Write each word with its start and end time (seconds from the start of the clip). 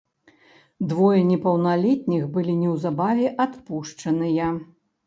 Двое 0.93 1.19
непаўналетніх 1.31 2.27
былі 2.39 2.59
неўзабаве 2.63 3.27
адпушчаныя. 3.47 4.55